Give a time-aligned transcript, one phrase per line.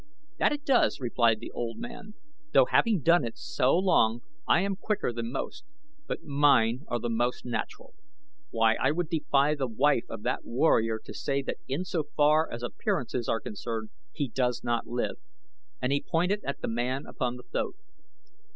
[0.39, 2.15] "That it does," replied the old man,
[2.53, 5.63] "though having done it so long I am quicker than most;
[6.07, 7.93] but mine are the most natural.
[8.49, 13.29] Why, I would defy the wife of that warrior to say that insofar as appearances
[13.29, 15.17] are concerned he does not live,"
[15.79, 17.75] and he pointed at the man upon the thoat.